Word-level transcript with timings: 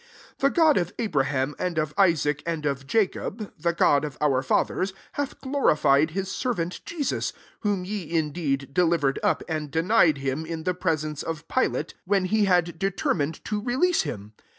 13 0.39 0.39
The 0.39 0.49
God 0.55 0.77
of 0.77 0.93
Abraham 0.97 1.55
and 1.59 1.77
of 1.77 1.93
Isaac 1.95 2.41
and 2.43 2.65
of 2.65 2.87
Jacob, 2.87 3.53
the 3.59 3.71
God 3.71 4.03
of 4.03 4.17
our 4.19 4.41
fathers, 4.41 4.93
hath 5.11 5.39
glorified 5.41 6.09
his 6.09 6.31
servant 6.31 6.83
Jesus; 6.87 7.33
whom 7.59 7.85
ye 7.85 8.09
indeed 8.11 8.73
delivered 8.73 9.19
up, 9.21 9.43
and 9.47 9.69
denied 9.69 10.17
[Aim] 10.17 10.43
in 10.47 10.63
the 10.63 10.73
pre 10.73 10.97
sence 10.97 11.21
of 11.21 11.47
Pilate, 11.47 11.93
when 12.05 12.25
he 12.25 12.45
had 12.45 12.65
304 12.79 12.79
ACTS 12.79 12.79
IV, 12.79 12.79
determined 12.79 13.45
to 13.45 13.61
release 13.61 14.01
him. 14.01 14.33